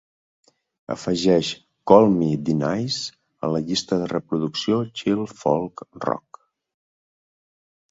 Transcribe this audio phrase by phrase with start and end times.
[0.93, 1.51] Afegeix
[1.91, 3.13] Call Me D-Nice
[3.47, 6.43] a la llista de reproducció Chill Folk Rock.